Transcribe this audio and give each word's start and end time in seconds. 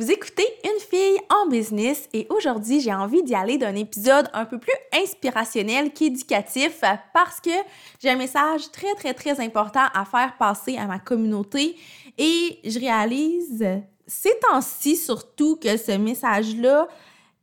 Vous 0.00 0.10
écoutez 0.10 0.46
Une 0.64 0.80
fille 0.80 1.20
en 1.28 1.46
business 1.46 2.08
et 2.14 2.26
aujourd'hui, 2.30 2.80
j'ai 2.80 2.94
envie 2.94 3.22
d'y 3.22 3.34
aller 3.34 3.58
d'un 3.58 3.74
épisode 3.74 4.30
un 4.32 4.46
peu 4.46 4.56
plus 4.56 4.72
inspirationnel 4.94 5.92
qu'éducatif 5.92 6.80
parce 7.12 7.38
que 7.38 7.50
j'ai 7.98 8.08
un 8.08 8.16
message 8.16 8.70
très, 8.70 8.94
très, 8.94 9.12
très 9.12 9.38
important 9.40 9.84
à 9.92 10.06
faire 10.06 10.38
passer 10.38 10.78
à 10.78 10.86
ma 10.86 11.00
communauté 11.00 11.76
et 12.16 12.60
je 12.64 12.80
réalise 12.80 13.62
ces 14.06 14.32
temps-ci 14.50 14.96
surtout 14.96 15.56
que 15.56 15.76
ce 15.76 15.92
message-là 15.92 16.88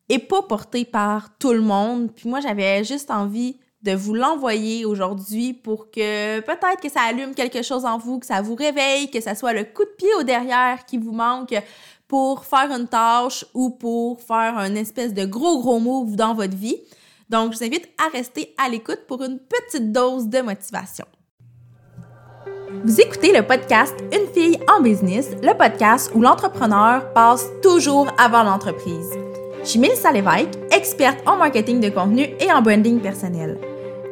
est 0.10 0.18
pas 0.18 0.42
porté 0.42 0.84
par 0.84 1.38
tout 1.38 1.54
le 1.54 1.62
monde. 1.62 2.12
Puis 2.12 2.28
moi, 2.28 2.39
j'avais 2.39 2.84
juste 2.84 3.12
envie 3.12 3.60
de 3.84 3.92
vous 3.92 4.16
l'envoyer 4.16 4.84
aujourd'hui 4.86 5.54
pour 5.54 5.92
que 5.92 6.39
peut-être 6.39 6.82
que 6.82 6.89
ça 6.89 7.02
allume 7.02 7.36
quelque 7.36 7.62
chose 7.62 7.86
en 7.86 8.00
vous, 8.00 8.18
que 8.18 8.26
ça 8.26 8.42
vous 8.42 8.55
réveille, 8.55 9.12
que 9.12 9.21
ça 9.21 9.36
soit 9.36 9.54
le 9.54 9.64
coup 9.64 9.86
de 9.86 9.94
pied 9.96 10.10
au 10.20 10.24
derrière 10.24 10.84
qui 10.86 10.98
vous 10.98 11.12
manque 11.12 11.54
pour 12.08 12.46
faire 12.46 12.71
une 12.71 12.88
tâche 12.88 13.46
ou 13.54 13.70
pour 13.70 14.21
faire 14.21 14.58
un 14.58 14.76
espèce 14.76 15.13
de 15.13 15.26
gros 15.26 15.59
gros 15.59 15.80
move 15.80 16.16
dans 16.16 16.34
votre 16.34 16.55
vie. 16.55 16.77
Donc, 17.30 17.54
je 17.54 17.58
vous 17.58 17.64
invite 17.64 17.90
à 18.00 18.09
rester 18.09 18.54
à 18.58 18.70
l'écoute 18.70 19.02
pour 19.08 19.22
une 19.23 19.40
petite 19.40 19.91
dose 19.91 20.28
de 20.28 20.41
motivation. 20.41 21.05
Vous 22.84 23.02
écoutez 23.02 23.34
le 23.34 23.45
podcast 23.45 23.95
Une 24.14 24.28
fille 24.34 24.59
en 24.73 24.81
business, 24.81 25.31
le 25.41 25.58
podcast 25.58 26.12
où 26.14 26.22
l'entrepreneur 26.22 27.12
passe 27.14 27.45
toujours 27.62 28.08
avant 28.17 28.44
l'entreprise. 28.44 29.09
Je 29.64 29.67
suis 29.67 29.80
Mélissa 29.80 30.12
Lévesque, 30.12 30.58
experte 30.72 31.20
en 31.28 31.38
marketing 31.38 31.81
de 31.81 31.89
contenu 31.89 32.30
et 32.39 32.52
en 32.52 32.62
branding 32.62 33.02
personnel. 33.02 33.58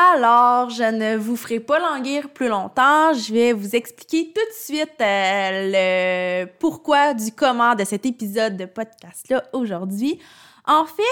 Alors, 0.00 0.70
je 0.70 0.84
ne 0.84 1.16
vous 1.16 1.34
ferai 1.34 1.58
pas 1.58 1.80
languir 1.80 2.28
plus 2.28 2.46
longtemps. 2.46 3.12
Je 3.14 3.32
vais 3.32 3.52
vous 3.52 3.74
expliquer 3.74 4.32
tout 4.32 4.40
de 4.40 4.54
suite 4.54 4.94
euh, 5.00 6.44
le 6.44 6.46
pourquoi 6.60 7.14
du 7.14 7.32
comment 7.32 7.74
de 7.74 7.82
cet 7.82 8.06
épisode 8.06 8.56
de 8.56 8.64
podcast-là 8.66 9.42
aujourd'hui. 9.52 10.20
En 10.68 10.84
fait, 10.84 11.02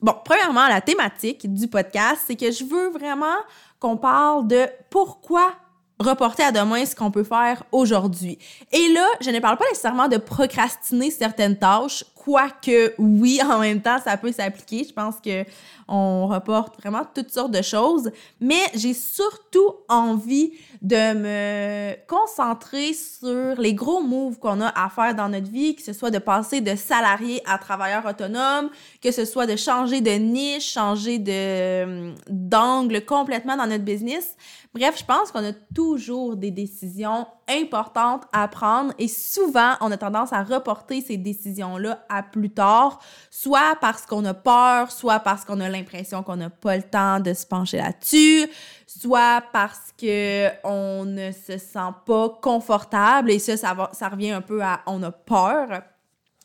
bon, 0.00 0.14
premièrement, 0.24 0.68
la 0.68 0.80
thématique 0.80 1.52
du 1.52 1.66
podcast, 1.66 2.22
c'est 2.24 2.36
que 2.36 2.52
je 2.52 2.62
veux 2.62 2.90
vraiment 2.90 3.34
qu'on 3.80 3.96
parle 3.96 4.46
de 4.46 4.66
pourquoi 4.90 5.52
reporter 5.98 6.44
à 6.44 6.52
demain 6.52 6.86
ce 6.86 6.94
qu'on 6.94 7.10
peut 7.10 7.24
faire 7.24 7.64
aujourd'hui. 7.72 8.38
Et 8.70 8.92
là, 8.92 9.06
je 9.22 9.30
ne 9.30 9.40
parle 9.40 9.56
pas 9.56 9.64
nécessairement 9.70 10.06
de 10.06 10.18
procrastiner 10.18 11.10
certaines 11.10 11.58
tâches, 11.58 12.04
quoique 12.26 12.92
oui, 12.98 13.40
en 13.48 13.60
même 13.60 13.80
temps, 13.80 13.98
ça 14.02 14.16
peut 14.16 14.32
s'appliquer. 14.32 14.84
Je 14.88 14.92
pense 14.92 15.16
que 15.24 15.44
on 15.88 16.26
reporte 16.26 16.80
vraiment 16.80 17.02
toutes 17.14 17.30
sortes 17.30 17.52
de 17.52 17.62
choses, 17.62 18.10
mais 18.40 18.60
j'ai 18.74 18.92
surtout 18.92 19.76
envie 19.88 20.50
de 20.82 21.14
me 21.14 21.94
concentrer 22.08 22.92
sur 22.92 23.54
les 23.60 23.72
gros 23.72 24.02
moves 24.02 24.40
qu'on 24.40 24.60
a 24.60 24.68
à 24.68 24.88
faire 24.88 25.14
dans 25.14 25.28
notre 25.28 25.48
vie, 25.48 25.76
que 25.76 25.82
ce 25.82 25.92
soit 25.92 26.10
de 26.10 26.18
passer 26.18 26.60
de 26.60 26.74
salarié 26.74 27.40
à 27.46 27.58
travailleur 27.58 28.04
autonome, 28.04 28.70
que 29.00 29.12
ce 29.12 29.24
soit 29.24 29.46
de 29.46 29.54
changer 29.54 30.00
de 30.00 30.10
niche, 30.10 30.72
changer 30.72 31.20
de 31.20 32.12
d'angle 32.28 33.04
complètement 33.04 33.56
dans 33.56 33.66
notre 33.68 33.84
business. 33.84 34.34
Bref, 34.74 34.98
je 34.98 35.04
pense 35.04 35.32
qu'on 35.32 35.42
a 35.42 35.54
toujours 35.74 36.36
des 36.36 36.50
décisions 36.50 37.26
importantes 37.48 38.24
à 38.32 38.46
prendre 38.46 38.92
et 38.98 39.08
souvent, 39.08 39.72
on 39.80 39.90
a 39.90 39.96
tendance 39.96 40.32
à 40.32 40.42
reporter 40.42 41.00
ces 41.00 41.16
décisions-là 41.16 42.04
à 42.10 42.15
plus 42.22 42.50
tard, 42.50 43.00
soit 43.30 43.76
parce 43.80 44.06
qu'on 44.06 44.24
a 44.24 44.34
peur, 44.34 44.90
soit 44.90 45.20
parce 45.20 45.44
qu'on 45.44 45.60
a 45.60 45.68
l'impression 45.68 46.22
qu'on 46.22 46.36
n'a 46.36 46.50
pas 46.50 46.76
le 46.76 46.82
temps 46.82 47.20
de 47.20 47.32
se 47.32 47.46
pencher 47.46 47.78
là-dessus, 47.78 48.48
soit 48.86 49.42
parce 49.52 49.92
que 49.98 50.48
on 50.64 51.04
ne 51.04 51.32
se 51.32 51.58
sent 51.58 51.92
pas 52.04 52.28
confortable 52.42 53.30
et 53.30 53.38
ça, 53.38 53.56
ça, 53.56 53.90
ça 53.92 54.08
revient 54.08 54.30
un 54.30 54.42
peu 54.42 54.62
à 54.62 54.80
on 54.86 55.02
a 55.02 55.10
peur. 55.10 55.82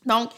Donc, 0.05 0.31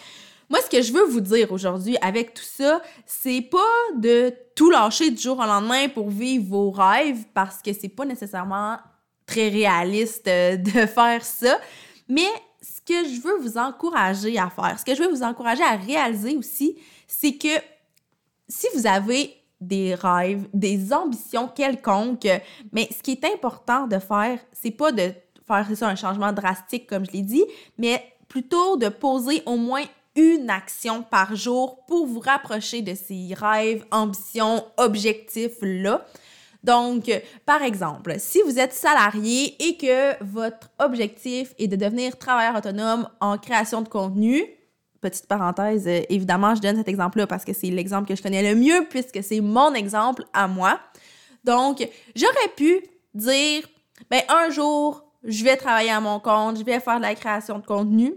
moi, 0.50 0.60
ce 0.62 0.70
que 0.70 0.82
je 0.82 0.94
veux 0.94 1.06
vous 1.06 1.22
dire 1.22 1.52
aujourd'hui 1.52 1.98
avec 2.02 2.34
tout 2.34 2.44
ça, 2.44 2.82
c'est 3.06 3.42
pas 3.42 3.58
de 3.98 4.34
tout 4.56 4.70
lâcher 4.70 5.10
du 5.10 5.22
jour 5.22 5.40
au 5.40 5.46
lendemain 5.46 5.90
pour 5.90 6.10
vivre 6.10 6.46
vos 6.48 6.70
rêves 6.72 7.24
parce 7.34 7.62
que 7.62 7.74
c'est 7.74 7.90
pas 7.90 8.06
nécessairement 8.06 8.78
très 9.26 9.50
réaliste 9.50 10.28
euh, 10.28 10.58
de 10.58 10.86
faire 10.86 11.24
ça, 11.24 11.60
mais 12.08 12.28
ce 12.64 12.80
que 12.82 13.08
je 13.08 13.22
veux 13.22 13.38
vous 13.40 13.58
encourager 13.58 14.40
à 14.40 14.50
faire, 14.50 14.80
ce 14.80 14.86
que 14.86 14.96
je 14.96 15.04
veux 15.04 15.10
vous 15.10 15.24
encourager 15.24 15.64
à 15.64 15.76
réaliser 15.76 16.38
aussi, 16.38 16.78
c'est 17.08 17.34
que 17.34 17.50
si 18.48 18.68
vous 18.74 18.88
avez 18.88 19.36
des 19.60 19.96
rêves, 19.96 20.48
des 20.54 20.94
ambitions 20.94 21.48
quelconques, 21.48 22.28
mais 22.72 22.88
ce 22.96 23.02
qui 23.02 23.12
est 23.12 23.26
important 23.26 23.88
de 23.88 24.00
faire, 24.00 24.40
c'est 24.52 24.72
pas 24.72 24.92
de 24.92 25.14
faire 25.46 25.68
ça 25.76 25.90
un 25.90 25.96
changement 25.96 26.32
drastique 26.32 26.88
comme 26.88 27.06
je 27.06 27.12
l'ai 27.12 27.22
dit, 27.22 27.44
mais 27.78 28.02
plutôt 28.28 28.78
de 28.78 28.88
poser 28.90 29.44
au 29.46 29.58
moins 29.58 29.84
une 30.16 30.50
action 30.50 31.04
par 31.04 31.36
jour 31.36 31.84
pour 31.86 32.06
vous 32.06 32.20
rapprocher 32.20 32.82
de 32.82 32.94
ces 32.96 33.34
rêves, 33.34 33.86
ambitions, 33.92 34.64
objectifs-là. 34.78 36.06
Donc, 36.64 37.12
par 37.46 37.62
exemple, 37.62 38.16
si 38.20 38.42
vous 38.44 38.58
êtes 38.58 38.74
salarié 38.74 39.56
et 39.62 39.78
que 39.78 40.24
votre 40.24 40.70
objectif 40.80 41.54
est 41.60 41.68
de 41.68 41.76
devenir 41.76 42.18
travailleur 42.18 42.56
autonome 42.56 43.10
en 43.20 43.38
création 43.38 43.82
de 43.82 43.90
contenu, 43.90 44.46
petite 45.02 45.28
parenthèse, 45.28 45.88
euh, 45.88 46.02
évidemment, 46.10 46.56
je 46.56 46.62
donne 46.62 46.78
cet 46.78 46.88
exemple-là 46.88 47.28
parce 47.28 47.44
que 47.44 47.54
c'est 47.54 47.68
l'exemple 47.68 48.08
que 48.08 48.16
je 48.16 48.24
connais 48.24 48.42
le 48.42 48.58
mieux 48.58 48.88
puisque 48.90 49.22
c'est 49.22 49.42
mon 49.42 49.74
exemple 49.74 50.24
à 50.34 50.48
moi. 50.48 50.80
Donc, 51.44 51.86
j'aurais 52.16 52.50
pu 52.56 52.82
dire, 53.14 53.68
ben, 54.10 54.22
un 54.30 54.50
jour, 54.50 55.04
je 55.24 55.44
vais 55.44 55.58
travailler 55.58 55.92
à 55.92 56.00
mon 56.00 56.20
compte, 56.20 56.58
je 56.58 56.64
vais 56.64 56.80
faire 56.80 56.98
de 56.98 57.02
la 57.02 57.16
création 57.16 57.60
de 57.60 57.66
contenu. 57.66 58.16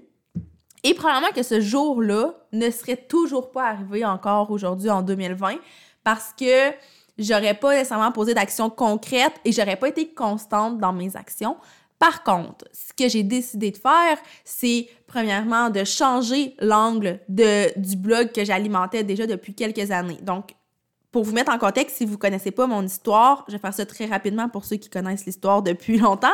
Et 0.84 0.94
probablement 0.94 1.32
que 1.32 1.42
ce 1.42 1.60
jour-là 1.60 2.34
ne 2.52 2.70
serait 2.70 2.96
toujours 2.96 3.50
pas 3.50 3.70
arrivé 3.70 4.04
encore 4.04 4.52
aujourd'hui 4.52 4.88
en 4.88 5.02
2020 5.02 5.56
parce 6.04 6.32
que 6.38 6.70
j'aurais 7.18 7.54
pas 7.54 7.72
nécessairement 7.74 8.12
posé 8.12 8.34
d'actions 8.34 8.70
concrètes 8.70 9.34
et 9.44 9.52
j'aurais 9.52 9.76
pas 9.76 9.88
été 9.88 10.08
constante 10.08 10.78
dans 10.78 10.92
mes 10.92 11.16
actions. 11.16 11.56
Par 11.98 12.22
contre, 12.24 12.66
ce 12.72 12.92
que 12.92 13.08
j'ai 13.08 13.22
décidé 13.22 13.70
de 13.70 13.78
faire, 13.78 14.18
c'est 14.44 14.88
premièrement 15.06 15.70
de 15.70 15.82
changer 15.84 16.54
l'angle 16.58 17.20
du 17.28 17.96
blog 17.96 18.32
que 18.32 18.44
j'alimentais 18.44 19.02
déjà 19.02 19.26
depuis 19.26 19.54
quelques 19.54 19.90
années. 19.90 20.18
Donc, 20.20 20.54
pour 21.10 21.24
vous 21.24 21.32
mettre 21.32 21.50
en 21.50 21.56
contexte, 21.56 21.96
si 21.96 22.04
vous 22.04 22.18
connaissez 22.18 22.50
pas 22.50 22.66
mon 22.66 22.82
histoire, 22.82 23.44
je 23.48 23.52
vais 23.52 23.58
faire 23.58 23.72
ça 23.72 23.86
très 23.86 24.04
rapidement 24.04 24.50
pour 24.50 24.66
ceux 24.66 24.76
qui 24.76 24.90
connaissent 24.90 25.24
l'histoire 25.24 25.62
depuis 25.62 25.96
longtemps, 25.98 26.28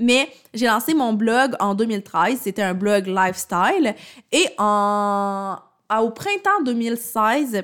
mais 0.00 0.28
j'ai 0.54 0.66
lancé 0.66 0.94
mon 0.94 1.12
blog 1.12 1.54
en 1.60 1.74
2013, 1.74 2.40
c'était 2.42 2.62
un 2.62 2.74
blog 2.74 3.06
lifestyle, 3.06 3.94
et 4.32 4.46
en, 4.58 5.58
au 6.00 6.10
printemps 6.10 6.62
2016, 6.64 7.62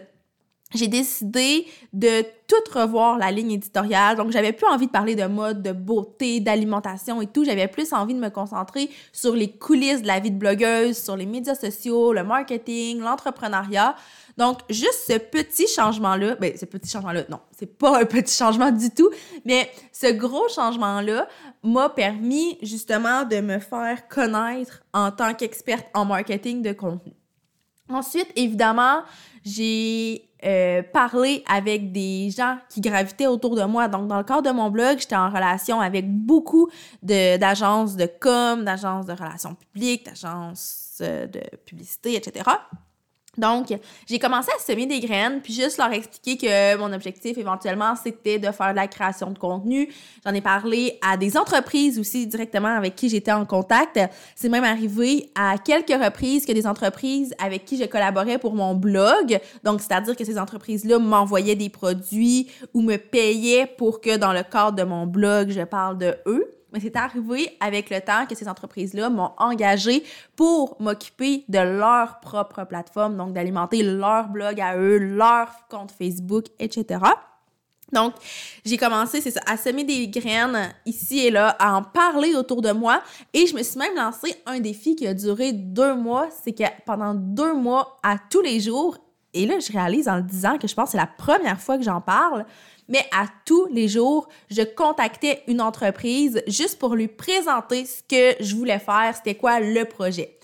j'ai 0.75 0.89
décidé 0.89 1.67
de 1.93 2.23
tout 2.47 2.79
revoir 2.79 3.17
la 3.17 3.31
ligne 3.31 3.53
éditoriale. 3.53 4.17
Donc, 4.17 4.31
j'avais 4.31 4.53
plus 4.53 4.67
envie 4.67 4.87
de 4.87 4.91
parler 4.91 5.15
de 5.15 5.27
mode, 5.27 5.63
de 5.63 5.73
beauté, 5.73 6.41
d'alimentation 6.41 7.23
et 7.23 7.27
tout. 7.27 7.45
J'avais 7.45 7.69
plus 7.69 7.93
envie 7.93 8.15
de 8.15 8.19
me 8.19 8.29
concentrer 8.29 8.91
sur 9.13 9.35
les 9.35 9.51
coulisses 9.51 10.03
de 10.03 10.07
la 10.07 10.21
vie 10.21 10.31
de 10.31 10.39
blogueuse, 10.39 10.99
sur 10.99 11.17
les 11.17 11.27
médias 11.27 11.55
sociaux, 11.55 12.13
le 12.13 12.25
marketing, 12.25 13.01
l'entrepreneuriat. 13.01 13.95
Donc, 14.37 14.59
juste 14.69 15.05
ce 15.07 15.19
petit 15.19 15.69
changement-là, 15.69 16.35
ben, 16.37 16.57
ce 16.57 16.65
petit 16.65 16.91
changement-là, 16.91 17.23
non, 17.31 17.39
c'est 17.57 17.79
pas 17.79 18.01
un 18.01 18.05
petit 18.05 18.37
changement 18.37 18.73
du 18.73 18.91
tout, 18.91 19.11
mais 19.45 19.71
ce 19.93 20.13
gros 20.13 20.49
changement-là 20.49 21.29
m'a 21.63 21.89
permis 21.89 22.59
justement 22.61 23.25
de 23.25 23.41
me 23.41 23.61
faire 23.61 24.09
connaître 24.09 24.83
en 24.93 25.13
tant 25.13 25.35
qu'experte 25.35 25.87
en 25.95 26.05
marketing 26.05 26.63
de 26.63 26.73
contenu. 26.73 27.13
Ensuite, 27.89 28.29
évidemment, 28.35 29.03
j'ai 29.45 30.31
euh, 30.45 30.83
parlé 30.83 31.43
avec 31.49 31.93
des 31.93 32.31
gens 32.31 32.59
qui 32.69 32.81
gravitaient 32.81 33.27
autour 33.27 33.57
de 33.57 33.65
moi. 33.65 33.89
Donc, 33.89 34.09
dans 34.09 34.19
le 34.19 34.25
cadre 34.25 34.43
de 34.43 34.51
mon 34.51 34.71
blog, 34.71 34.99
j'étais 34.99 35.17
en 35.17 35.31
relation 35.31 35.81
avec 35.81 36.11
beaucoup 36.11 36.69
d'agences 37.03 37.97
de, 37.97 38.07
com, 38.07 38.65
d'agences 38.65 39.07
de 39.07 39.13
relations 39.13 39.55
publiques, 39.55 40.05
d'agences 40.07 40.99
euh, 41.01 41.27
de 41.27 41.41
publicité, 41.65 42.17
etc. 42.17 42.45
Donc, 43.37 43.75
j'ai 44.07 44.19
commencé 44.19 44.51
à 44.57 44.61
semer 44.61 44.87
des 44.87 45.01
graines, 45.01 45.41
puis 45.43 45.53
juste 45.53 45.79
leur 45.79 45.93
expliquer 45.93 46.37
que 46.37 46.77
mon 46.77 46.93
objectif 46.93 47.37
éventuellement, 47.39 47.95
c'était 47.97 48.39
de 48.39 48.51
faire 48.51 48.71
de 48.71 48.77
la 48.77 48.87
création 48.87 49.31
de 49.31 49.39
contenu. 49.39 49.89
J'en 50.25 50.33
ai 50.33 50.41
parlé 50.41 50.99
à 51.03 51.17
des 51.17 51.37
entreprises 51.37 51.99
aussi 51.99 52.27
directement 52.27 52.69
avec 52.69 52.95
qui 52.95 53.09
j'étais 53.09 53.33
en 53.33 53.45
contact. 53.45 53.99
C'est 54.35 54.49
même 54.49 54.65
arrivé 54.65 55.31
à 55.35 55.59
quelques 55.59 56.03
reprises 56.03 56.47
que 56.47 56.53
des 56.53 56.67
entreprises 56.67 57.35
avec 57.39 57.65
qui 57.65 57.77
je 57.77 57.85
collaborais 57.85 58.39
pour 58.39 58.55
mon 58.55 58.75
blog. 58.75 59.39
Donc, 59.63 59.81
c'est-à-dire 59.81 60.17
que 60.17 60.25
ces 60.25 60.39
entreprises-là 60.39 60.99
m'envoyaient 60.99 61.57
des 61.57 61.71
produits 61.71 62.51
ou 62.73 62.83
me 62.83 62.97
payaient 62.97 63.67
pour 63.67 64.01
que 64.01 64.17
dans 64.17 64.33
le 64.33 64.43
cadre 64.43 64.77
de 64.77 64.85
mon 64.85 65.07
blog, 65.07 65.51
je 65.51 65.63
parle 65.63 65.99
de 65.99 66.15
eux. 66.27 66.54
Mais 66.75 66.81
c'est 66.81 66.97
arrivé 66.97 67.57
avec 67.61 67.89
le 67.89 68.01
temps 68.01 68.27
que 68.27 68.35
ces 68.35 68.49
entreprises-là 68.49 69.09
m'ont 69.09 69.31
engagé 69.39 70.03
pour 70.35 70.77
m'occuper 70.81 71.45
de 71.49 71.61
leur 71.61 72.19
propre 72.19 72.65
plateforme, 72.65 73.17
donc 73.17 73.33
d'alimenter 73.33 73.85
leur 73.85 74.29
blog 74.29 74.61
à 74.61 74.77
eux, 74.77 74.99
leur 74.99 75.69
compte 75.71 75.93
Facebook, 75.93 76.47
etc. 76.59 76.99
Donc, 77.93 78.15
j'ai 78.65 78.77
commencé, 78.77 79.21
c'est 79.21 79.31
ça, 79.31 79.41
à 79.47 79.57
semer 79.57 79.85
des 79.85 80.09
graines 80.09 80.75
ici 80.85 81.21
et 81.21 81.31
là, 81.31 81.51
à 81.61 81.77
en 81.77 81.83
parler 81.83 82.35
autour 82.35 82.61
de 82.61 82.73
moi. 82.73 83.01
Et 83.33 83.47
je 83.47 83.55
me 83.55 83.63
suis 83.63 83.79
même 83.79 83.95
lancé 83.95 84.35
un 84.45 84.59
défi 84.59 84.97
qui 84.97 85.07
a 85.07 85.15
duré 85.15 85.53
deux 85.53 85.95
mois. 85.95 86.29
C'est 86.43 86.53
que 86.53 86.65
pendant 86.85 87.15
deux 87.15 87.55
mois, 87.55 87.99
à 88.03 88.17
tous 88.19 88.41
les 88.41 88.59
jours, 88.59 88.99
et 89.35 89.47
là, 89.47 89.59
je 89.59 89.73
réalise 89.73 90.09
en 90.09 90.17
le 90.17 90.23
disant 90.23 90.59
que 90.59 90.69
je 90.69 90.75
pense 90.75 90.87
que 90.87 90.91
c'est 90.93 90.97
la 90.97 91.07
première 91.07 91.61
fois 91.61 91.77
que 91.77 91.85
j'en 91.85 92.01
parle, 92.01 92.47
mais 92.89 93.05
à 93.13 93.27
tous 93.45 93.67
les 93.67 93.89
jours, 93.89 94.29
je 94.51 94.63
contactais 94.63 95.43
une 95.49 95.61
entreprise 95.61 96.43
juste 96.47 96.79
pour 96.79 96.95
lui 96.95 97.09
présenter 97.09 97.85
ce 97.85 98.03
que 98.03 98.43
je 98.43 98.55
voulais 98.55 98.79
faire, 98.79 99.15
c'était 99.17 99.35
quoi 99.35 99.61
le 99.61 99.85
projet. 99.85 100.39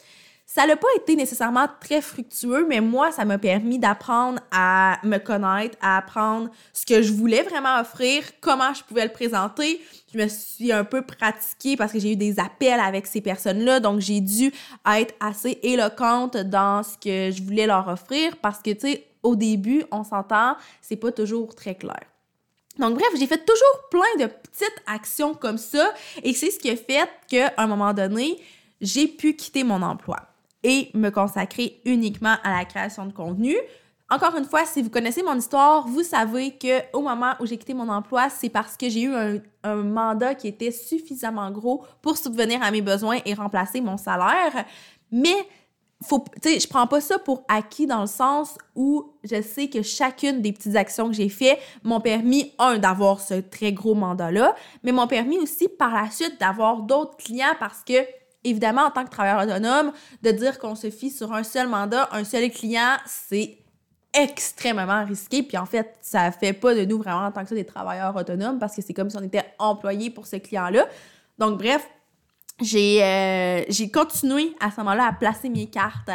Ça 0.52 0.66
n'a 0.66 0.74
pas 0.74 0.88
été 0.96 1.14
nécessairement 1.14 1.68
très 1.80 2.00
fructueux, 2.00 2.66
mais 2.68 2.80
moi, 2.80 3.12
ça 3.12 3.24
m'a 3.24 3.38
permis 3.38 3.78
d'apprendre 3.78 4.40
à 4.50 4.98
me 5.04 5.18
connaître, 5.18 5.78
à 5.80 5.98
apprendre 5.98 6.50
ce 6.72 6.84
que 6.84 7.02
je 7.02 7.12
voulais 7.12 7.44
vraiment 7.44 7.78
offrir, 7.78 8.24
comment 8.40 8.74
je 8.74 8.82
pouvais 8.82 9.04
le 9.04 9.12
présenter. 9.12 9.80
Je 10.12 10.18
me 10.18 10.26
suis 10.26 10.72
un 10.72 10.82
peu 10.82 11.02
pratiquée 11.02 11.76
parce 11.76 11.92
que 11.92 12.00
j'ai 12.00 12.14
eu 12.14 12.16
des 12.16 12.40
appels 12.40 12.80
avec 12.80 13.06
ces 13.06 13.20
personnes-là, 13.20 13.78
donc 13.78 14.00
j'ai 14.00 14.20
dû 14.20 14.52
être 14.92 15.14
assez 15.20 15.60
éloquente 15.62 16.36
dans 16.36 16.82
ce 16.82 16.98
que 16.98 17.30
je 17.30 17.44
voulais 17.44 17.68
leur 17.68 17.86
offrir 17.86 18.36
parce 18.38 18.58
que, 18.58 18.70
tu 18.70 18.80
sais, 18.80 19.06
au 19.22 19.36
début, 19.36 19.84
on 19.92 20.02
s'entend, 20.02 20.56
c'est 20.82 20.96
pas 20.96 21.12
toujours 21.12 21.54
très 21.54 21.76
clair. 21.76 22.02
Donc 22.76 22.94
bref, 22.94 23.10
j'ai 23.16 23.28
fait 23.28 23.46
toujours 23.46 23.88
plein 23.88 24.26
de 24.26 24.26
petites 24.26 24.82
actions 24.88 25.32
comme 25.32 25.58
ça 25.58 25.94
et 26.24 26.34
c'est 26.34 26.50
ce 26.50 26.58
qui 26.58 26.70
a 26.70 26.76
fait 26.76 27.08
qu'à 27.28 27.52
un 27.56 27.68
moment 27.68 27.94
donné, 27.94 28.36
j'ai 28.80 29.06
pu 29.06 29.36
quitter 29.36 29.62
mon 29.62 29.80
emploi 29.82 30.29
et 30.62 30.90
me 30.94 31.10
consacrer 31.10 31.80
uniquement 31.84 32.36
à 32.42 32.58
la 32.58 32.64
création 32.64 33.06
de 33.06 33.12
contenu. 33.12 33.56
Encore 34.12 34.34
une 34.36 34.44
fois, 34.44 34.64
si 34.64 34.82
vous 34.82 34.90
connaissez 34.90 35.22
mon 35.22 35.36
histoire, 35.36 35.86
vous 35.86 36.02
savez 36.02 36.50
que 36.56 36.80
au 36.92 37.00
moment 37.00 37.34
où 37.38 37.46
j'ai 37.46 37.56
quitté 37.56 37.74
mon 37.74 37.88
emploi, 37.88 38.28
c'est 38.28 38.48
parce 38.48 38.76
que 38.76 38.88
j'ai 38.88 39.02
eu 39.02 39.14
un, 39.62 39.74
mandat 39.76 40.34
qui 40.34 40.48
était 40.48 40.72
suffisamment 40.72 41.48
gros 41.52 41.84
pour 42.02 42.16
subvenir 42.16 42.60
à 42.60 42.72
mes 42.72 42.82
besoins 42.82 43.18
et 43.24 43.34
remplacer 43.34 43.80
mon 43.80 43.96
salaire. 43.96 44.64
Mais 45.12 45.46
faut, 46.02 46.24
je 46.42 46.66
prends 46.66 46.88
pas 46.88 47.00
ça 47.00 47.20
pour 47.20 47.44
acquis 47.46 47.86
dans 47.86 48.00
le 48.00 48.08
sens 48.08 48.58
où 48.74 49.12
je 49.22 49.40
sais 49.42 49.68
que 49.68 49.82
chacune 49.82 50.40
des 50.40 50.52
petites 50.52 50.74
actions 50.74 51.08
que 51.08 51.14
j'ai 51.14 51.28
fait 51.28 51.58
m'ont 51.84 52.00
permis, 52.00 52.52
un, 52.58 52.78
d'avoir 52.78 53.20
ce 53.20 53.34
très 53.34 53.72
gros 53.72 53.94
mandat-là, 53.94 54.56
mais 54.82 54.90
m'ont 54.90 55.06
permis 55.06 55.38
aussi 55.38 55.68
par 55.68 55.94
la 55.94 56.10
suite 56.10 56.40
d'avoir 56.40 56.82
d'autres 56.82 57.16
clients 57.16 57.54
parce 57.60 57.84
que, 57.84 58.04
évidemment, 58.44 58.82
en 58.82 58.90
tant 58.90 59.04
que 59.04 59.10
travailleur 59.10 59.42
autonome, 59.42 59.92
de 60.22 60.30
dire 60.30 60.58
qu'on 60.58 60.74
se 60.74 60.90
fie 60.90 61.10
sur 61.10 61.32
un 61.32 61.42
seul 61.42 61.68
mandat, 61.68 62.08
un 62.12 62.24
seul 62.24 62.50
client, 62.50 62.96
c'est 63.06 63.58
extrêmement 64.12 65.04
risqué. 65.04 65.42
Puis 65.42 65.56
en 65.56 65.66
fait, 65.66 65.96
ça 66.00 66.30
fait 66.32 66.52
pas 66.52 66.74
de 66.74 66.84
nous 66.84 66.98
vraiment 66.98 67.26
en 67.26 67.32
tant 67.32 67.42
que 67.42 67.50
ça 67.50 67.54
des 67.54 67.66
travailleurs 67.66 68.16
autonomes 68.16 68.58
parce 68.58 68.74
que 68.74 68.82
c'est 68.82 68.94
comme 68.94 69.10
si 69.10 69.16
on 69.16 69.22
était 69.22 69.44
employé 69.58 70.10
pour 70.10 70.26
ce 70.26 70.36
client-là. 70.36 70.86
Donc, 71.38 71.58
bref, 71.58 71.88
euh, 72.62 73.64
j'ai 73.68 73.90
continué 73.90 74.54
à 74.60 74.70
ce 74.70 74.80
moment-là 74.80 75.06
à 75.06 75.12
placer 75.12 75.48
mes 75.48 75.66
cartes, 75.66 76.10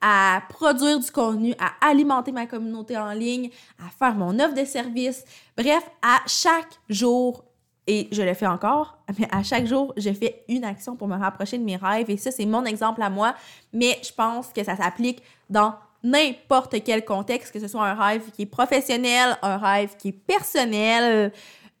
à 0.00 0.42
produire 0.48 0.98
du 0.98 1.10
contenu, 1.10 1.54
à 1.58 1.88
alimenter 1.88 2.32
ma 2.32 2.46
communauté 2.46 2.96
en 2.96 3.12
ligne, 3.12 3.50
à 3.78 3.90
faire 3.90 4.14
mon 4.14 4.38
offre 4.40 4.54
de 4.54 4.64
service. 4.64 5.24
Bref, 5.56 5.82
à 6.00 6.20
chaque 6.26 6.80
jour, 6.88 7.44
et 7.86 8.08
je 8.12 8.22
le 8.22 8.34
fais 8.34 8.46
encore, 8.46 8.98
mais 9.18 9.26
à 9.30 9.42
chaque 9.42 9.66
jour, 9.66 9.92
je 9.96 10.12
fais 10.12 10.44
une 10.48 10.64
action 10.64 10.94
pour 10.94 11.08
me 11.08 11.16
rapprocher 11.16 11.58
de 11.58 11.64
mes 11.64 11.76
rêves. 11.76 12.08
Et 12.10 12.16
ça, 12.16 12.30
c'est 12.30 12.46
mon 12.46 12.64
exemple 12.64 13.02
à 13.02 13.10
moi, 13.10 13.34
mais 13.72 13.98
je 14.02 14.12
pense 14.12 14.48
que 14.52 14.62
ça 14.62 14.76
s'applique 14.76 15.22
dans 15.50 15.74
n'importe 16.04 16.82
quel 16.84 17.04
contexte, 17.04 17.52
que 17.52 17.60
ce 17.60 17.68
soit 17.68 17.86
un 17.86 17.94
rêve 17.94 18.30
qui 18.32 18.42
est 18.42 18.46
professionnel, 18.46 19.36
un 19.42 19.56
rêve 19.56 19.96
qui 19.96 20.08
est 20.08 20.12
personnel, 20.12 21.32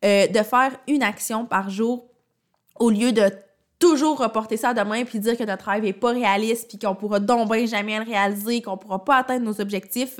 euh, 0.04 0.26
de 0.26 0.42
faire 0.42 0.72
une 0.88 1.02
action 1.02 1.44
par 1.44 1.70
jour 1.70 2.04
au 2.80 2.90
lieu 2.90 3.12
de 3.12 3.30
toujours 3.82 4.16
reporter 4.16 4.56
ça 4.56 4.72
demain 4.72 5.02
puis 5.04 5.18
dire 5.18 5.36
que 5.36 5.42
notre 5.42 5.68
rêve 5.68 5.84
est 5.84 5.92
pas 5.92 6.12
réaliste 6.12 6.68
puis 6.68 6.78
qu'on 6.78 6.94
pourra 6.94 7.18
donc 7.18 7.52
jamais 7.66 7.98
le 7.98 8.04
réaliser, 8.04 8.62
qu'on 8.62 8.76
pourra 8.76 9.04
pas 9.04 9.16
atteindre 9.16 9.44
nos 9.44 9.60
objectifs. 9.60 10.18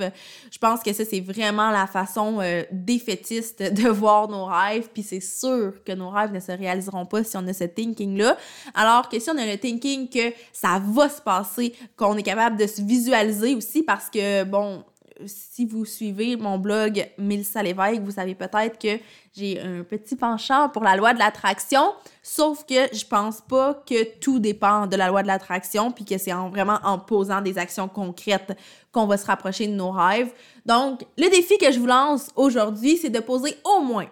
Je 0.51 0.57
pense 0.57 0.81
que 0.81 0.91
ça 0.91 1.05
c'est 1.05 1.21
vraiment 1.21 1.71
la 1.71 1.87
façon 1.87 2.39
euh, 2.41 2.63
défaitiste 2.73 3.63
de 3.73 3.87
voir 3.87 4.27
nos 4.27 4.43
rêves 4.43 4.89
puis 4.93 5.01
c'est 5.01 5.21
sûr 5.21 5.75
que 5.85 5.93
nos 5.93 6.09
rêves 6.09 6.33
ne 6.33 6.41
se 6.41 6.51
réaliseront 6.51 7.05
pas 7.05 7.23
si 7.23 7.37
on 7.37 7.47
a 7.47 7.53
ce 7.53 7.63
thinking 7.63 8.17
là. 8.17 8.35
Alors 8.75 9.07
que 9.07 9.17
si 9.17 9.29
on 9.29 9.37
a 9.37 9.45
le 9.45 9.57
thinking 9.57 10.09
que 10.09 10.33
ça 10.51 10.81
va 10.83 11.07
se 11.07 11.21
passer, 11.21 11.73
qu'on 11.95 12.17
est 12.17 12.23
capable 12.23 12.57
de 12.57 12.67
se 12.67 12.81
visualiser 12.81 13.55
aussi 13.55 13.81
parce 13.81 14.09
que 14.09 14.43
bon, 14.43 14.83
si 15.25 15.65
vous 15.65 15.85
suivez 15.85 16.35
mon 16.35 16.57
blog 16.57 17.07
Mélissa 17.17 17.63
Lévesque, 17.63 18.01
vous 18.01 18.11
savez 18.11 18.35
peut-être 18.35 18.79
que 18.79 19.01
j'ai 19.35 19.59
un 19.59 19.83
petit 19.83 20.15
penchant 20.15 20.69
pour 20.69 20.83
la 20.83 20.95
loi 20.95 21.13
de 21.13 21.19
l'attraction, 21.19 21.93
sauf 22.21 22.65
que 22.65 22.95
je 22.95 23.05
pense 23.05 23.41
pas 23.41 23.83
que 23.87 24.17
tout 24.19 24.39
dépend 24.39 24.87
de 24.87 24.95
la 24.95 25.07
loi 25.07 25.23
de 25.23 25.27
l'attraction, 25.27 25.91
puis 25.91 26.05
que 26.05 26.17
c'est 26.17 26.31
vraiment 26.31 26.79
en 26.83 26.99
posant 26.99 27.41
des 27.41 27.57
actions 27.57 27.87
concrètes 27.87 28.57
qu'on 28.91 29.07
va 29.07 29.17
se 29.17 29.25
rapprocher 29.25 29.67
de 29.67 29.73
nos 29.73 29.91
rêves. 29.91 30.31
Donc, 30.65 31.01
le 31.17 31.29
défi 31.29 31.57
que 31.57 31.71
je 31.71 31.79
vous 31.79 31.87
lance 31.87 32.29
aujourd'hui, 32.35 32.97
c'est 32.97 33.09
de 33.09 33.19
poser 33.19 33.55
au 33.63 33.81
moins 33.81 34.07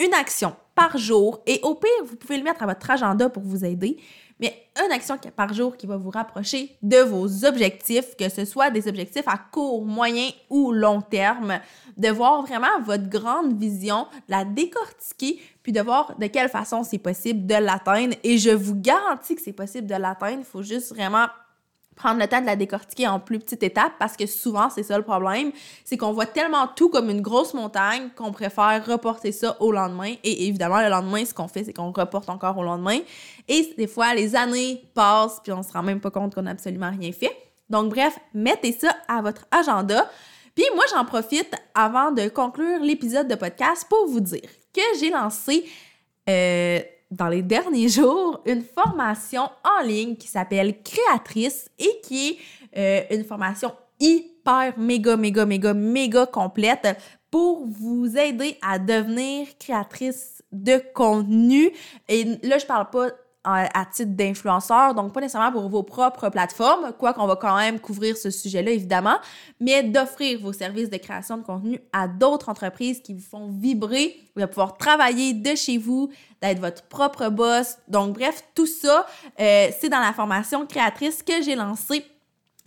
une 0.00 0.14
action 0.14 0.56
par 0.74 0.98
jour, 0.98 1.40
et 1.46 1.60
au 1.62 1.76
pire, 1.76 1.90
vous 2.04 2.16
pouvez 2.16 2.36
le 2.36 2.42
mettre 2.42 2.64
à 2.64 2.66
votre 2.66 2.90
agenda 2.90 3.28
pour 3.28 3.44
vous 3.44 3.64
aider, 3.64 3.96
mais 4.44 4.68
une 4.84 4.92
action 4.92 5.16
par 5.34 5.54
jour 5.54 5.76
qui 5.76 5.86
va 5.86 5.96
vous 5.96 6.10
rapprocher 6.10 6.76
de 6.82 6.98
vos 6.98 7.46
objectifs, 7.46 8.14
que 8.16 8.28
ce 8.28 8.44
soit 8.44 8.70
des 8.70 8.88
objectifs 8.88 9.26
à 9.26 9.38
court, 9.38 9.84
moyen 9.86 10.28
ou 10.50 10.72
long 10.72 11.00
terme, 11.00 11.60
de 11.96 12.08
voir 12.08 12.42
vraiment 12.42 12.80
votre 12.84 13.08
grande 13.08 13.58
vision, 13.58 14.06
la 14.28 14.44
décortiquer, 14.44 15.40
puis 15.62 15.72
de 15.72 15.80
voir 15.80 16.14
de 16.18 16.26
quelle 16.26 16.50
façon 16.50 16.82
c'est 16.84 16.98
possible 16.98 17.46
de 17.46 17.54
l'atteindre. 17.54 18.16
Et 18.22 18.36
je 18.36 18.50
vous 18.50 18.74
garantis 18.74 19.34
que 19.34 19.40
c'est 19.40 19.52
possible 19.52 19.86
de 19.86 19.94
l'atteindre. 19.94 20.40
Il 20.40 20.44
faut 20.44 20.62
juste 20.62 20.92
vraiment 20.92 21.26
prendre 21.96 22.20
le 22.20 22.26
temps 22.26 22.40
de 22.40 22.46
la 22.46 22.56
décortiquer 22.56 23.06
en 23.08 23.20
plus 23.20 23.38
petites 23.38 23.62
étapes 23.62 23.92
parce 23.98 24.16
que 24.16 24.26
souvent 24.26 24.70
c'est 24.70 24.82
ça 24.82 24.96
le 24.96 25.04
problème, 25.04 25.52
c'est 25.84 25.96
qu'on 25.96 26.12
voit 26.12 26.26
tellement 26.26 26.66
tout 26.66 26.88
comme 26.88 27.10
une 27.10 27.20
grosse 27.20 27.54
montagne 27.54 28.08
qu'on 28.16 28.32
préfère 28.32 28.84
reporter 28.86 29.32
ça 29.32 29.56
au 29.60 29.72
lendemain 29.72 30.14
et 30.22 30.46
évidemment 30.46 30.80
le 30.80 30.88
lendemain 30.88 31.24
ce 31.24 31.34
qu'on 31.34 31.48
fait 31.48 31.64
c'est 31.64 31.72
qu'on 31.72 31.92
reporte 31.92 32.28
encore 32.28 32.58
au 32.58 32.62
lendemain 32.62 32.98
et 33.48 33.74
des 33.76 33.86
fois 33.86 34.14
les 34.14 34.36
années 34.36 34.82
passent 34.94 35.40
puis 35.42 35.52
on 35.52 35.62
se 35.62 35.72
rend 35.72 35.82
même 35.82 36.00
pas 36.00 36.10
compte 36.10 36.34
qu'on 36.34 36.42
n'a 36.42 36.52
absolument 36.52 36.90
rien 36.90 37.12
fait. 37.12 37.36
Donc 37.70 37.90
bref, 37.90 38.18
mettez 38.34 38.72
ça 38.72 38.94
à 39.08 39.22
votre 39.22 39.46
agenda. 39.50 40.08
Puis 40.54 40.64
moi 40.74 40.84
j'en 40.94 41.04
profite 41.04 41.54
avant 41.74 42.12
de 42.12 42.28
conclure 42.28 42.80
l'épisode 42.80 43.28
de 43.28 43.34
podcast 43.34 43.86
pour 43.88 44.06
vous 44.06 44.20
dire 44.20 44.48
que 44.72 44.82
j'ai 45.00 45.10
lancé 45.10 45.64
euh, 46.28 46.80
dans 47.10 47.28
les 47.28 47.42
derniers 47.42 47.88
jours 47.88 48.40
une 48.46 48.62
formation 48.62 49.48
en 49.64 49.84
ligne 49.84 50.16
qui 50.16 50.28
s'appelle 50.28 50.82
Créatrice 50.82 51.70
et 51.78 52.00
qui 52.02 52.30
est 52.30 52.38
euh, 53.10 53.16
une 53.16 53.24
formation 53.24 53.72
hyper 54.00 54.78
méga, 54.78 55.16
méga, 55.16 55.46
méga, 55.46 55.74
méga 55.74 56.26
complète 56.26 56.98
pour 57.30 57.66
vous 57.66 58.16
aider 58.16 58.58
à 58.62 58.78
devenir 58.78 59.48
créatrice 59.58 60.42
de 60.52 60.80
contenu. 60.94 61.72
Et 62.08 62.24
là, 62.42 62.58
je 62.58 62.66
parle 62.66 62.90
pas 62.90 63.08
à 63.44 63.84
titre 63.84 64.12
d'influenceur, 64.12 64.94
donc 64.94 65.12
pas 65.12 65.20
nécessairement 65.20 65.52
pour 65.52 65.68
vos 65.68 65.82
propres 65.82 66.30
plateformes, 66.30 66.92
quoi 66.98 67.12
qu'on 67.12 67.26
va 67.26 67.36
quand 67.36 67.56
même 67.56 67.78
couvrir 67.78 68.16
ce 68.16 68.30
sujet-là 68.30 68.70
évidemment, 68.70 69.16
mais 69.60 69.82
d'offrir 69.82 70.40
vos 70.40 70.52
services 70.52 70.88
de 70.88 70.96
création 70.96 71.36
de 71.36 71.42
contenu 71.42 71.78
à 71.92 72.08
d'autres 72.08 72.48
entreprises 72.48 73.00
qui 73.02 73.12
vous 73.12 73.20
font 73.20 73.50
vibrer, 73.50 74.16
de 74.36 74.46
pouvoir 74.46 74.78
travailler 74.78 75.34
de 75.34 75.54
chez 75.54 75.76
vous, 75.76 76.10
d'être 76.40 76.58
votre 76.58 76.82
propre 76.84 77.28
boss. 77.28 77.76
Donc 77.88 78.14
bref, 78.14 78.42
tout 78.54 78.66
ça, 78.66 79.06
euh, 79.38 79.68
c'est 79.78 79.90
dans 79.90 80.00
la 80.00 80.12
formation 80.12 80.66
créatrice 80.66 81.22
que 81.22 81.42
j'ai 81.42 81.54
lancée 81.54 82.04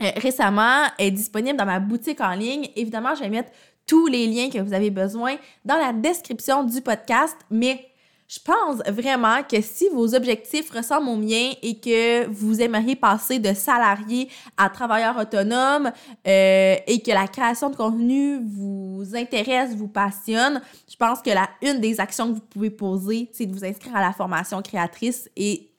euh, 0.01 0.11
récemment, 0.17 0.83
est 0.99 1.09
disponible 1.09 1.57
dans 1.57 1.65
ma 1.65 1.79
boutique 1.79 2.21
en 2.21 2.33
ligne. 2.33 2.69
Évidemment, 2.75 3.15
je 3.15 3.21
vais 3.21 3.29
mettre 3.29 3.51
tous 3.87 4.05
les 4.05 4.27
liens 4.27 4.49
que 4.51 4.59
vous 4.59 4.73
avez 4.73 4.91
besoin 4.91 5.37
dans 5.65 5.77
la 5.77 5.91
description 5.91 6.63
du 6.63 6.81
podcast, 6.81 7.35
mais 7.49 7.83
Je 8.27 8.39
pense 8.43 8.79
vraiment 8.87 9.41
que 9.43 9.61
si 9.61 9.87
vos 9.87 10.13
objectifs 10.13 10.69
ressemblent 10.69 11.07
aux 11.07 11.15
miens 11.15 11.51
et 11.61 11.79
que 11.79 12.27
vous 12.27 12.61
aimeriez 12.61 12.97
passer 12.97 13.39
de 13.39 13.53
salarié 13.53 14.29
à 14.57 14.69
travailleur 14.69 15.17
autonome 15.17 15.91
euh, 16.27 16.75
et 16.85 17.01
que 17.01 17.11
la 17.11 17.27
création 17.27 17.69
de 17.69 17.77
contenu 17.77 18.41
vous 18.43 19.05
intéresse, 19.15 19.73
vous 19.75 19.87
passionne, 19.87 20.61
je 20.91 20.97
pense 20.97 21.21
que 21.21 21.29
la 21.29 21.47
une 21.61 21.79
des 21.79 22.01
actions 22.01 22.27
que 22.27 22.33
vous 22.33 22.45
pouvez 22.45 22.69
poser, 22.69 23.29
c'est 23.31 23.45
de 23.45 23.53
vous 23.53 23.63
inscrire 23.63 23.95
à 23.95 24.01
la 24.01 24.11
formation 24.11 24.61
créatrice 24.61 25.29
et 25.37 25.71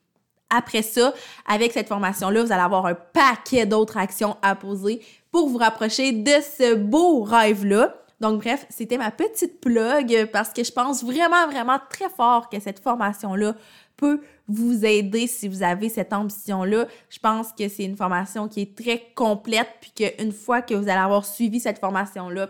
après 0.48 0.80
ça, 0.80 1.12
avec 1.46 1.72
cette 1.72 1.88
formation-là, 1.88 2.42
vous 2.42 2.52
allez 2.52 2.62
avoir 2.62 2.86
un 2.86 2.94
paquet 2.94 3.66
d'autres 3.66 3.98
actions 3.98 4.38
à 4.40 4.54
poser 4.54 5.02
pour 5.30 5.50
vous 5.50 5.58
rapprocher 5.58 6.12
de 6.12 6.32
ce 6.40 6.74
beau 6.74 7.22
rêve-là. 7.22 7.94
Donc 8.20 8.42
bref, 8.42 8.66
c'était 8.68 8.98
ma 8.98 9.10
petite 9.10 9.60
plug 9.60 10.28
parce 10.32 10.52
que 10.52 10.64
je 10.64 10.72
pense 10.72 11.04
vraiment, 11.04 11.46
vraiment 11.46 11.78
très 11.88 12.08
fort 12.08 12.48
que 12.48 12.58
cette 12.58 12.80
formation-là 12.80 13.54
peut 13.96 14.20
vous 14.48 14.84
aider 14.84 15.26
si 15.26 15.48
vous 15.48 15.62
avez 15.62 15.88
cette 15.88 16.12
ambition-là. 16.12 16.86
Je 17.10 17.18
pense 17.18 17.52
que 17.52 17.68
c'est 17.68 17.84
une 17.84 17.96
formation 17.96 18.48
qui 18.48 18.62
est 18.62 18.76
très 18.76 19.12
complète, 19.14 19.68
puis 19.80 19.92
qu'une 19.92 20.32
fois 20.32 20.62
que 20.62 20.74
vous 20.74 20.88
allez 20.88 21.00
avoir 21.00 21.24
suivi 21.24 21.60
cette 21.60 21.78
formation-là, 21.78 22.48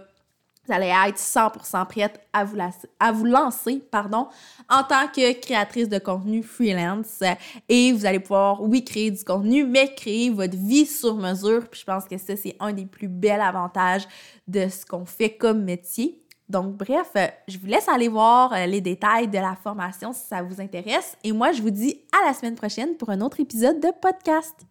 vous 0.68 0.74
allez 0.74 0.92
être 1.08 1.18
100% 1.18 1.86
prête 1.86 2.20
à 2.32 2.44
vous, 2.44 2.58
à 3.00 3.12
vous 3.12 3.24
lancer 3.24 3.82
pardon, 3.90 4.28
en 4.68 4.82
tant 4.82 5.08
que 5.08 5.32
créatrice 5.40 5.88
de 5.88 5.98
contenu 5.98 6.42
freelance. 6.42 7.22
Et 7.68 7.92
vous 7.92 8.04
allez 8.04 8.20
pouvoir, 8.20 8.62
oui, 8.62 8.84
créer 8.84 9.10
du 9.10 9.24
contenu, 9.24 9.64
mais 9.64 9.94
créer 9.94 10.30
votre 10.30 10.56
vie 10.56 10.86
sur 10.86 11.16
mesure. 11.16 11.68
Puis 11.68 11.80
je 11.80 11.84
pense 11.84 12.04
que 12.04 12.18
ça, 12.18 12.36
c'est 12.36 12.56
un 12.60 12.72
des 12.72 12.86
plus 12.86 13.08
bels 13.08 13.40
avantages 13.40 14.06
de 14.46 14.68
ce 14.68 14.84
qu'on 14.84 15.06
fait 15.06 15.30
comme 15.30 15.64
métier. 15.64 16.22
Donc, 16.48 16.76
bref, 16.76 17.12
je 17.46 17.58
vous 17.58 17.66
laisse 17.66 17.88
aller 17.88 18.08
voir 18.08 18.54
euh, 18.54 18.64
les 18.64 18.80
détails 18.80 19.28
de 19.28 19.36
la 19.36 19.54
formation 19.62 20.14
si 20.14 20.26
ça 20.26 20.42
vous 20.42 20.60
intéresse. 20.60 21.16
Et 21.22 21.32
moi, 21.32 21.52
je 21.52 21.60
vous 21.60 21.70
dis 21.70 22.00
à 22.12 22.26
la 22.26 22.32
semaine 22.32 22.54
prochaine 22.54 22.96
pour 22.96 23.10
un 23.10 23.20
autre 23.20 23.38
épisode 23.40 23.80
de 23.80 23.88
podcast. 24.00 24.67